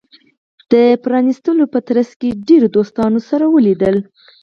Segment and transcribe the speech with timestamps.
[0.71, 0.73] د
[1.03, 3.95] پرانېستلو په ترڅ کې ډیرو دوستانو سره ولیدل.